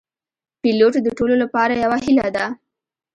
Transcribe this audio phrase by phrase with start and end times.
[0.61, 2.45] پیلوټ د ټولو لپاره یو هیله ده.